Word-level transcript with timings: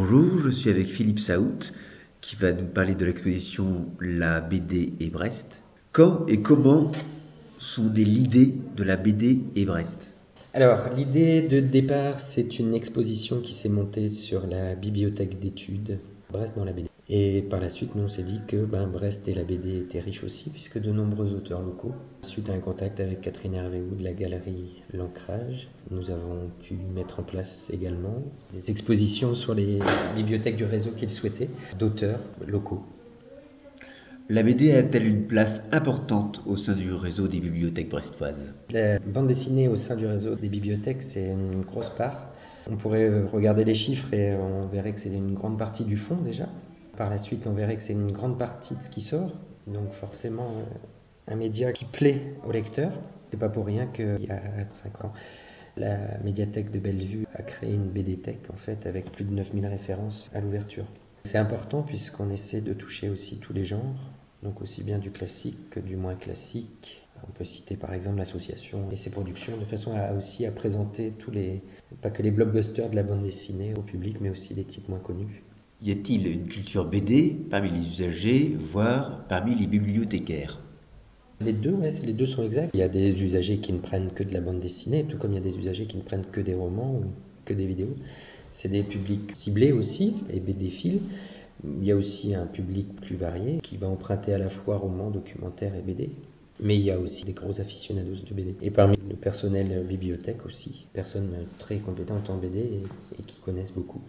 Bonjour, 0.00 0.38
je 0.38 0.50
suis 0.50 0.70
avec 0.70 0.86
Philippe 0.86 1.18
Saout 1.18 1.72
qui 2.20 2.36
va 2.36 2.52
nous 2.52 2.68
parler 2.68 2.94
de 2.94 3.04
l'exposition 3.04 3.84
La 4.00 4.40
BD 4.40 4.92
et 5.00 5.10
Brest. 5.10 5.60
Quand 5.90 6.24
et 6.28 6.40
comment 6.40 6.92
sont 7.58 7.90
nées 7.90 8.04
l'idée 8.04 8.54
de 8.76 8.84
la 8.84 8.96
BD 8.96 9.40
et 9.56 9.64
Brest? 9.64 9.98
Alors, 10.54 10.90
l'idée 10.96 11.42
de 11.42 11.58
départ, 11.58 12.20
c'est 12.20 12.60
une 12.60 12.74
exposition 12.74 13.40
qui 13.40 13.52
s'est 13.52 13.68
montée 13.68 14.08
sur 14.08 14.46
la 14.46 14.76
bibliothèque 14.76 15.40
d'études 15.40 15.98
Brest 16.30 16.56
dans 16.56 16.64
la 16.64 16.72
BD. 16.72 16.88
Et 17.10 17.40
par 17.40 17.58
la 17.58 17.70
suite, 17.70 17.94
nous, 17.94 18.04
on 18.04 18.08
s'est 18.08 18.22
dit 18.22 18.42
que 18.46 18.66
ben, 18.66 18.86
Brest 18.86 19.28
et 19.28 19.32
la 19.32 19.42
BD 19.42 19.78
étaient 19.78 19.98
riches 19.98 20.24
aussi, 20.24 20.50
puisque 20.50 20.78
de 20.78 20.92
nombreux 20.92 21.32
auteurs 21.32 21.62
locaux, 21.62 21.94
suite 22.20 22.50
à 22.50 22.52
un 22.52 22.58
contact 22.58 23.00
avec 23.00 23.22
Catherine 23.22 23.54
Hervéou 23.54 23.94
de 23.94 24.04
la 24.04 24.12
galerie 24.12 24.82
L'Ancrage, 24.92 25.70
nous 25.90 26.10
avons 26.10 26.50
pu 26.62 26.74
mettre 26.94 27.20
en 27.20 27.22
place 27.22 27.70
également 27.72 28.22
des 28.52 28.70
expositions 28.70 29.32
sur 29.32 29.54
les 29.54 29.78
bibliothèques 30.16 30.56
du 30.56 30.64
réseau 30.64 30.90
qu'ils 30.90 31.08
souhaitaient, 31.08 31.48
d'auteurs 31.78 32.20
locaux. 32.46 32.84
La 34.28 34.42
BD 34.42 34.72
a-t-elle 34.72 35.06
une 35.06 35.26
place 35.26 35.62
importante 35.72 36.42
au 36.44 36.56
sein 36.56 36.74
du 36.74 36.92
réseau 36.92 37.26
des 37.26 37.40
bibliothèques 37.40 37.88
brestoises? 37.88 38.52
La 38.70 38.98
bande 38.98 39.28
dessinée 39.28 39.68
au 39.68 39.76
sein 39.76 39.96
du 39.96 40.04
réseau 40.04 40.34
des 40.34 40.50
bibliothèques, 40.50 41.02
c'est 41.02 41.30
une 41.30 41.62
grosse 41.62 41.88
part. 41.88 42.28
On 42.70 42.76
pourrait 42.76 43.22
regarder 43.22 43.64
les 43.64 43.74
chiffres 43.74 44.12
et 44.12 44.34
on 44.34 44.66
verrait 44.66 44.92
que 44.92 45.00
c'est 45.00 45.08
une 45.08 45.32
grande 45.32 45.58
partie 45.58 45.84
du 45.84 45.96
fond 45.96 46.16
déjà. 46.16 46.46
Par 46.98 47.10
la 47.10 47.18
suite, 47.18 47.46
on 47.46 47.52
verrait 47.52 47.76
que 47.76 47.82
c'est 47.84 47.92
une 47.92 48.10
grande 48.10 48.40
partie 48.40 48.74
de 48.74 48.82
ce 48.82 48.90
qui 48.90 49.02
sort. 49.02 49.30
Donc 49.68 49.92
forcément, 49.92 50.50
euh, 50.56 51.32
un 51.32 51.36
média 51.36 51.72
qui 51.72 51.84
plaît 51.84 52.34
au 52.44 52.50
lecteur. 52.50 52.90
C'est 53.30 53.38
pas 53.38 53.48
pour 53.48 53.66
rien 53.66 53.86
qu'il 53.86 54.24
y 54.26 54.30
a 54.32 54.68
5 54.68 55.04
ans, 55.04 55.12
la 55.76 56.18
médiathèque 56.24 56.72
de 56.72 56.80
Bellevue 56.80 57.24
a 57.34 57.42
créé 57.44 57.72
une 57.72 57.88
BD-Tech 57.88 58.38
en 58.52 58.56
fait 58.56 58.84
avec 58.84 59.12
plus 59.12 59.24
de 59.24 59.30
9000 59.30 59.66
références 59.66 60.28
à 60.34 60.40
l'ouverture. 60.40 60.86
C'est 61.22 61.38
important 61.38 61.82
puisqu'on 61.82 62.30
essaie 62.30 62.62
de 62.62 62.72
toucher 62.72 63.08
aussi 63.08 63.38
tous 63.38 63.52
les 63.52 63.64
genres, 63.64 64.10
donc 64.42 64.60
aussi 64.60 64.82
bien 64.82 64.98
du 64.98 65.12
classique 65.12 65.70
que 65.70 65.78
du 65.78 65.94
moins 65.94 66.16
classique. 66.16 67.06
On 67.28 67.30
peut 67.30 67.44
citer 67.44 67.76
par 67.76 67.94
exemple 67.94 68.18
l'association 68.18 68.90
et 68.90 68.96
ses 68.96 69.10
productions 69.10 69.56
de 69.56 69.64
façon 69.64 69.92
à 69.94 70.14
aussi 70.14 70.46
à 70.46 70.50
présenter 70.50 71.12
tous 71.16 71.30
les, 71.30 71.62
pas 72.00 72.10
que 72.10 72.22
les 72.24 72.32
blockbusters 72.32 72.90
de 72.90 72.96
la 72.96 73.04
bande 73.04 73.22
dessinée 73.22 73.72
au 73.76 73.82
public, 73.82 74.16
mais 74.20 74.30
aussi 74.30 74.54
les 74.54 74.64
types 74.64 74.88
moins 74.88 74.98
connus. 74.98 75.44
Y 75.80 75.92
a-t-il 75.92 76.26
une 76.26 76.46
culture 76.48 76.84
BD 76.84 77.36
parmi 77.50 77.70
les 77.70 77.86
usagers, 77.86 78.56
voire 78.58 79.24
parmi 79.28 79.54
les 79.54 79.68
bibliothécaires? 79.68 80.60
Les 81.40 81.52
deux, 81.52 81.76
les 82.04 82.12
deux 82.14 82.26
sont 82.26 82.42
exacts. 82.42 82.72
Il 82.74 82.80
y 82.80 82.82
a 82.82 82.88
des 82.88 83.22
usagers 83.22 83.58
qui 83.58 83.72
ne 83.72 83.78
prennent 83.78 84.10
que 84.10 84.24
de 84.24 84.34
la 84.34 84.40
bande 84.40 84.58
dessinée, 84.58 85.04
tout 85.04 85.18
comme 85.18 85.30
il 85.30 85.36
y 85.36 85.38
a 85.38 85.40
des 85.40 85.56
usagers 85.56 85.86
qui 85.86 85.96
ne 85.96 86.02
prennent 86.02 86.26
que 86.32 86.40
des 86.40 86.54
romans 86.54 86.94
ou 86.94 87.04
que 87.44 87.54
des 87.54 87.66
vidéos. 87.66 87.94
C'est 88.50 88.68
des 88.68 88.82
publics 88.82 89.30
ciblés 89.36 89.70
aussi, 89.70 90.16
les 90.28 90.40
BD-files. 90.40 91.00
Il 91.62 91.84
y 91.84 91.92
a 91.92 91.96
aussi 91.96 92.34
un 92.34 92.46
public 92.46 92.96
plus 92.96 93.14
varié 93.14 93.60
qui 93.62 93.76
va 93.76 93.86
emprunter 93.86 94.34
à 94.34 94.38
la 94.38 94.48
fois 94.48 94.78
romans, 94.78 95.10
documentaires 95.10 95.76
et 95.76 95.82
BD. 95.82 96.10
Mais 96.60 96.74
il 96.74 96.82
y 96.82 96.90
a 96.90 96.98
aussi 96.98 97.24
des 97.24 97.34
gros 97.34 97.60
aficionados 97.60 98.24
de 98.28 98.34
BD. 98.34 98.56
Et 98.62 98.72
parmi 98.72 98.96
le 99.08 99.14
personnel 99.14 99.86
bibliothèque 99.88 100.44
aussi, 100.44 100.88
personnes 100.92 101.30
très 101.60 101.78
compétentes 101.78 102.30
en 102.30 102.36
BD 102.36 102.82
et 103.16 103.22
qui 103.28 103.38
connaissent 103.38 103.72
beaucoup. 103.72 104.02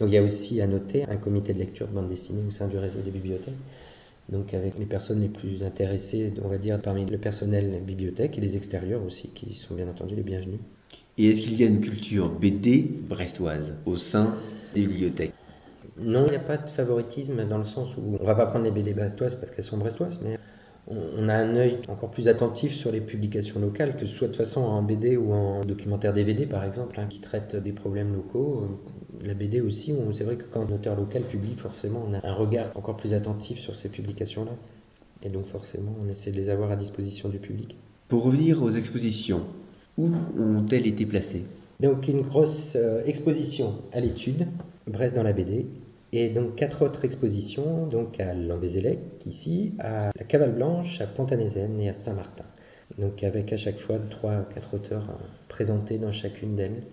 Donc 0.00 0.08
il 0.08 0.14
y 0.14 0.18
a 0.18 0.22
aussi 0.22 0.60
à 0.60 0.66
noter 0.66 1.04
un 1.04 1.16
comité 1.16 1.52
de 1.52 1.58
lecture 1.58 1.88
de 1.88 1.92
bande 1.92 2.08
dessinée 2.08 2.42
au 2.46 2.50
sein 2.50 2.68
du 2.68 2.78
réseau 2.78 3.00
des 3.00 3.10
bibliothèques. 3.10 3.54
Donc 4.28 4.54
avec 4.54 4.78
les 4.78 4.86
personnes 4.86 5.20
les 5.20 5.28
plus 5.28 5.62
intéressées, 5.62 6.32
on 6.42 6.48
va 6.48 6.58
dire 6.58 6.80
parmi 6.80 7.04
le 7.04 7.18
personnel 7.18 7.82
bibliothèque 7.86 8.38
et 8.38 8.40
les 8.40 8.56
extérieurs 8.56 9.02
aussi, 9.04 9.28
qui 9.28 9.54
sont 9.54 9.74
bien 9.74 9.88
entendu 9.88 10.16
les 10.16 10.22
bienvenus. 10.22 10.60
Et 11.18 11.30
est-ce 11.30 11.42
qu'il 11.42 11.60
y 11.60 11.64
a 11.64 11.66
une 11.66 11.80
culture 11.80 12.28
BD 12.30 12.82
brestoise 13.08 13.74
au 13.86 13.96
sein 13.96 14.34
des 14.74 14.86
bibliothèques? 14.86 15.34
Non, 15.98 16.26
il 16.26 16.30
n'y 16.30 16.36
a 16.36 16.40
pas 16.40 16.56
de 16.56 16.68
favoritisme 16.68 17.46
dans 17.46 17.58
le 17.58 17.64
sens 17.64 17.96
où 17.96 18.18
on 18.20 18.24
va 18.24 18.34
pas 18.34 18.46
prendre 18.46 18.64
les 18.64 18.70
BD 18.70 18.94
brestoises 18.94 19.36
parce 19.36 19.50
qu'elles 19.50 19.64
sont 19.64 19.78
brestoises, 19.78 20.20
mais 20.24 20.38
on 20.86 21.28
a 21.28 21.34
un 21.34 21.56
œil 21.56 21.78
encore 21.88 22.10
plus 22.10 22.28
attentif 22.28 22.74
sur 22.74 22.92
les 22.92 23.00
publications 23.00 23.58
locales, 23.58 23.96
que 23.96 24.04
ce 24.04 24.14
soit 24.14 24.28
de 24.28 24.36
façon 24.36 24.60
en 24.60 24.82
BD 24.82 25.16
ou 25.16 25.32
en 25.32 25.64
documentaire 25.64 26.12
DVD 26.12 26.44
par 26.46 26.62
exemple, 26.62 27.00
hein, 27.00 27.06
qui 27.06 27.20
traite 27.20 27.56
des 27.56 27.72
problèmes 27.72 28.14
locaux. 28.14 28.68
La 29.24 29.34
BD 29.34 29.60
aussi, 29.60 29.94
c'est 30.12 30.24
vrai 30.24 30.36
que 30.36 30.44
quand 30.44 30.60
un 30.60 30.74
auteur 30.74 30.96
local 30.96 31.22
publie, 31.22 31.54
forcément, 31.56 32.04
on 32.06 32.12
a 32.12 32.26
un 32.26 32.34
regard 32.34 32.70
encore 32.74 32.96
plus 32.96 33.14
attentif 33.14 33.58
sur 33.58 33.74
ces 33.74 33.88
publications-là. 33.88 34.52
Et 35.22 35.30
donc 35.30 35.46
forcément, 35.46 35.94
on 36.04 36.08
essaie 36.08 36.30
de 36.30 36.36
les 36.36 36.50
avoir 36.50 36.70
à 36.70 36.76
disposition 36.76 37.30
du 37.30 37.38
public. 37.38 37.76
Pour 38.08 38.24
revenir 38.24 38.62
aux 38.62 38.70
expositions, 38.70 39.44
où 39.96 40.10
ont-elles 40.38 40.86
été 40.86 41.06
placées? 41.06 41.44
Donc 41.80 42.08
une 42.08 42.20
grosse 42.20 42.76
euh, 42.76 43.02
exposition 43.06 43.76
à 43.92 44.00
l'étude, 44.00 44.46
Brest 44.86 45.16
dans 45.16 45.22
la 45.22 45.32
BD, 45.32 45.66
et 46.16 46.28
donc 46.28 46.54
quatre 46.54 46.82
autres 46.82 47.04
expositions, 47.04 47.88
donc 47.88 48.20
à 48.20 48.34
Lambézélec, 48.34 49.00
ici, 49.26 49.74
à 49.80 50.12
la 50.16 50.24
Cavale 50.24 50.54
Blanche, 50.54 51.00
à 51.00 51.08
pont 51.08 51.26
et 51.26 51.88
à 51.88 51.92
Saint-Martin. 51.92 52.44
Donc 52.98 53.24
avec 53.24 53.52
à 53.52 53.56
chaque 53.56 53.78
fois 53.78 53.98
trois 53.98 54.34
à 54.34 54.44
quatre 54.44 54.74
auteurs 54.74 55.10
euh, 55.10 55.24
présentés 55.48 55.98
dans 55.98 56.12
chacune 56.12 56.54
d'elles. 56.54 56.84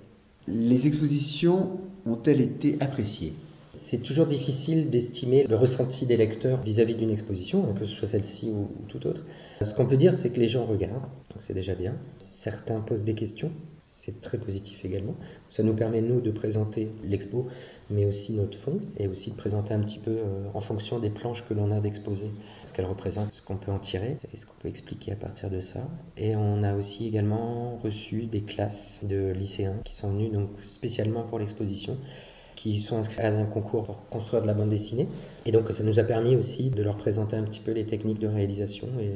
Les 0.48 0.88
expositions 0.88 1.80
ont-elles 2.08 2.42
été 2.42 2.78
appréciées? 2.80 3.34
C'est 3.74 4.04
toujours 4.04 4.26
difficile 4.26 4.90
d'estimer 4.90 5.46
le 5.48 5.56
ressenti 5.56 6.06
des 6.06 6.18
lecteurs 6.18 6.62
vis-à-vis 6.62 6.96
d'une 6.96 7.12
exposition, 7.12 7.70
hein, 7.70 7.74
que 7.74 7.86
ce 7.86 7.96
soit 7.96 8.08
celle-ci 8.08 8.52
ou, 8.52 8.70
tout 8.90 9.08
autre. 9.08 9.24
Ce 9.62 9.74
qu'on 9.74 9.86
peut 9.86 9.98
dire, 9.98 10.12
c'est 10.12 10.30
que 10.30 10.40
les 10.40 10.48
gens 10.48 10.66
regardent, 10.66 11.09
donc 11.30 11.40
c'est 11.40 11.54
déjà 11.54 11.74
bien. 11.74 11.96
Certains 12.20 12.82
posent 12.82 13.06
des 13.06 13.14
questions, 13.14 13.52
c'est 13.80 14.20
très 14.20 14.38
positif 14.38 14.84
également. 14.84 15.16
Ça 15.50 15.64
nous 15.64 15.74
permet, 15.74 16.02
nous, 16.02 16.20
de 16.20 16.32
présenter 16.32 16.92
l'expo, 17.04 17.48
mais 17.90 18.06
aussi 18.06 18.34
notre 18.34 18.58
fond, 18.58 18.80
et 18.98 19.08
aussi 19.08 19.32
de 19.32 19.36
présenter 19.36 19.74
un 19.74 19.80
petit 19.80 20.00
peu, 20.00 20.12
euh, 20.12 20.44
en 20.53 20.59
fonction 20.59 21.00
des 21.00 21.09
planches 21.09 21.48
que 21.48 21.53
l'on 21.53 21.72
a 21.72 21.80
d'exposer, 21.80 22.30
ce 22.66 22.74
qu'elles 22.74 22.86
représentent, 22.86 23.34
ce 23.34 23.42
qu'on 23.42 23.58
peut 23.58 23.72
en 23.72 23.80
tirer, 23.80 24.18
et 24.34 24.38
ce 24.38 24.46
qu'on 24.46 24.59
peut 24.59 24.68
expliquer 24.68 25.14
à 25.14 25.16
partir 25.16 25.50
de 25.50 25.62
ça. 25.62 25.88
Et 26.18 26.36
on 26.36 26.64
a 26.64 26.76
aussi 26.76 27.08
également 27.08 27.78
reçu 27.78 28.26
des 28.26 28.42
classes 28.42 29.06
de 29.08 29.32
lycéens 29.32 29.78
qui 29.86 29.96
sont 29.96 30.12
venus 30.12 30.32
donc 30.32 30.50
spécialement 30.68 31.24
pour 31.24 31.40
l'exposition 31.40 31.98
qui 32.56 32.82
sont 32.82 32.98
inscrits 32.98 33.22
à 33.22 33.32
un 33.32 33.46
concours 33.46 33.84
pour 33.84 34.08
construire 34.10 34.42
de 34.42 34.48
la 34.48 34.54
bande 34.54 34.70
dessinée. 34.70 35.08
Et 35.46 35.52
donc 35.52 35.72
ça 35.72 35.84
nous 35.84 36.00
a 36.00 36.04
permis 36.04 36.36
aussi 36.36 36.70
de 36.70 36.84
leur 36.84 36.98
présenter 36.98 37.36
un 37.36 37.44
petit 37.44 37.60
peu 37.60 37.72
les 37.72 37.86
techniques 37.86 38.20
de 38.20 38.28
réalisation 38.28 38.88
et 39.00 39.12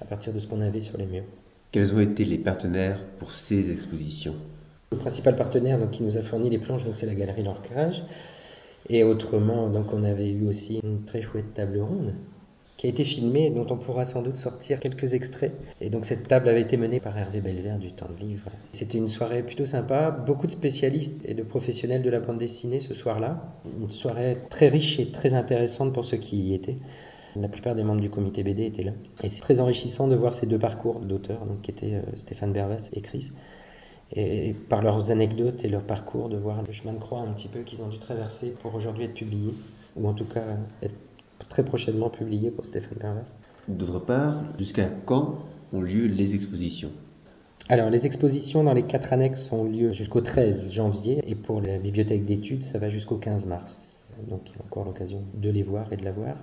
à 0.00 0.04
partir 0.04 0.32
de 0.32 0.38
ce 0.38 0.46
qu'on 0.46 0.60
avait 0.60 0.80
sur 0.80 0.98
les 0.98 1.06
murs. 1.06 1.24
Quels 1.72 1.94
ont 1.94 2.00
été 2.00 2.24
les 2.24 2.38
partenaires 2.38 3.00
pour 3.18 3.32
ces 3.32 3.72
expositions? 3.72 4.36
Le 4.92 4.98
principal 4.98 5.34
partenaire 5.34 5.78
donc, 5.78 5.90
qui 5.90 6.04
nous 6.04 6.18
a 6.18 6.22
fourni 6.22 6.48
les 6.48 6.58
planches, 6.58 6.82
c'est 6.94 7.06
la 7.06 7.16
galerie 7.16 7.42
L'Ancrage. 7.42 8.04
Et 8.88 9.02
autrement, 9.02 9.68
donc, 9.70 9.92
on 9.92 10.04
avait 10.04 10.30
eu 10.30 10.46
aussi 10.46 10.80
une 10.84 11.04
très 11.04 11.20
chouette 11.20 11.52
table 11.54 11.80
ronde 11.80 12.14
qui 12.76 12.86
a 12.86 12.90
été 12.90 13.04
filmé, 13.04 13.50
dont 13.50 13.66
on 13.70 13.76
pourra 13.76 14.04
sans 14.04 14.22
doute 14.22 14.36
sortir 14.36 14.80
quelques 14.80 15.14
extraits. 15.14 15.52
Et 15.80 15.90
donc 15.90 16.04
cette 16.04 16.26
table 16.26 16.48
avait 16.48 16.62
été 16.62 16.76
menée 16.76 17.00
par 17.00 17.16
Hervé 17.16 17.40
Belvert 17.40 17.78
du 17.78 17.92
Temps 17.92 18.08
de 18.08 18.18
Livre. 18.18 18.50
C'était 18.72 18.98
une 18.98 19.08
soirée 19.08 19.42
plutôt 19.42 19.64
sympa, 19.64 20.10
beaucoup 20.10 20.46
de 20.46 20.52
spécialistes 20.52 21.20
et 21.24 21.34
de 21.34 21.42
professionnels 21.42 22.02
de 22.02 22.10
la 22.10 22.20
bande 22.20 22.38
dessinée 22.38 22.80
ce 22.80 22.94
soir-là. 22.94 23.54
Une 23.80 23.90
soirée 23.90 24.38
très 24.50 24.68
riche 24.68 24.98
et 24.98 25.10
très 25.10 25.34
intéressante 25.34 25.92
pour 25.92 26.04
ceux 26.04 26.16
qui 26.16 26.36
y 26.36 26.54
étaient. 26.54 26.78
La 27.36 27.48
plupart 27.48 27.74
des 27.74 27.82
membres 27.82 28.00
du 28.00 28.10
comité 28.10 28.42
BD 28.42 28.66
étaient 28.66 28.84
là. 28.84 28.92
Et 29.22 29.28
c'est 29.28 29.40
très 29.40 29.60
enrichissant 29.60 30.06
de 30.08 30.14
voir 30.14 30.34
ces 30.34 30.46
deux 30.46 30.58
parcours 30.58 31.00
d'auteurs, 31.00 31.46
qui 31.62 31.70
étaient 31.70 31.94
euh, 31.94 32.02
Stéphane 32.14 32.52
Bervas 32.52 32.90
et 32.92 33.00
Chris. 33.00 33.30
Et 34.12 34.54
par 34.68 34.82
leurs 34.82 35.10
anecdotes 35.10 35.64
et 35.64 35.68
leur 35.68 35.82
parcours, 35.82 36.28
de 36.28 36.36
voir 36.36 36.62
le 36.62 36.72
chemin 36.72 36.92
de 36.92 36.98
croix 36.98 37.20
un 37.20 37.32
petit 37.32 37.48
peu 37.48 37.60
qu'ils 37.60 37.82
ont 37.82 37.88
dû 37.88 37.98
traverser 37.98 38.54
pour 38.60 38.74
aujourd'hui 38.74 39.04
être 39.04 39.14
publiés, 39.14 39.54
ou 39.96 40.06
en 40.06 40.12
tout 40.12 40.26
cas 40.26 40.58
être 40.82 40.94
très 41.48 41.64
prochainement 41.64 42.10
publié 42.10 42.50
pour 42.50 42.64
Stéphane 42.66 42.98
Pervas. 42.98 43.32
D'autre 43.68 43.98
part, 43.98 44.42
jusqu'à 44.58 44.88
quand 45.06 45.38
ont 45.72 45.82
lieu 45.82 46.06
les 46.06 46.34
expositions? 46.34 46.90
Alors, 47.68 47.88
les 47.88 48.04
expositions 48.04 48.62
dans 48.62 48.74
les 48.74 48.82
quatre 48.82 49.12
annexes 49.12 49.50
ont 49.50 49.64
lieu 49.64 49.90
jusqu'au 49.90 50.20
13 50.20 50.72
janvier 50.72 51.22
et 51.26 51.34
pour 51.34 51.60
la 51.62 51.78
bibliothèque 51.78 52.24
d'études, 52.24 52.62
ça 52.62 52.78
va 52.78 52.90
jusqu'au 52.90 53.16
15 53.16 53.46
mars. 53.46 54.12
Donc, 54.28 54.42
il 54.50 54.56
y 54.56 54.58
a 54.58 54.64
encore 54.64 54.84
l'occasion 54.84 55.22
de 55.34 55.48
les 55.48 55.62
voir 55.62 55.92
et 55.92 55.96
de 55.96 56.04
la 56.04 56.12
voir. 56.12 56.36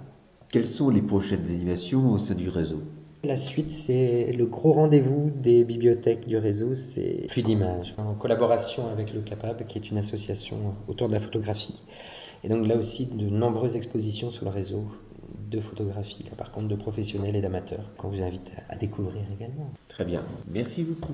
Quelles 0.50 0.68
sont 0.68 0.90
les 0.90 1.02
prochaines 1.02 1.46
animations 1.46 2.12
au 2.12 2.18
sein 2.18 2.34
du 2.34 2.50
réseau? 2.50 2.82
La 3.24 3.36
suite, 3.36 3.72
c'est 3.72 4.32
le 4.32 4.46
gros 4.46 4.74
rendez-vous 4.74 5.32
des 5.36 5.64
bibliothèques 5.64 6.28
du 6.28 6.38
réseau, 6.38 6.76
c'est 6.76 7.28
Plus 7.30 7.44
d'images, 7.44 7.94
en 7.98 8.14
collaboration 8.14 8.90
avec 8.90 9.14
le 9.14 9.22
CAPAB, 9.22 9.66
qui 9.66 9.78
est 9.78 9.90
une 9.90 9.98
association 9.98 10.58
autour 10.88 11.08
de 11.08 11.14
la 11.14 11.20
photographie. 11.20 11.82
Et 12.44 12.50
donc 12.50 12.68
là 12.68 12.76
aussi, 12.76 13.06
de 13.06 13.30
nombreuses 13.30 13.76
expositions 13.76 14.32
sur 14.32 14.46
le 14.46 14.52
réseau 14.52 14.86
de 15.50 15.60
photographie, 15.60 16.26
par 16.38 16.52
contre 16.52 16.68
de 16.68 16.76
professionnels 16.76 17.36
et 17.36 17.42
d'amateurs, 17.42 17.86
qu'on 17.98 18.10
vous 18.10 18.22
invite 18.22 18.52
à 18.70 18.76
découvrir 18.76 19.24
également. 19.32 19.72
Très 19.88 20.06
bien, 20.06 20.24
merci 20.48 20.84
beaucoup. 20.84 21.14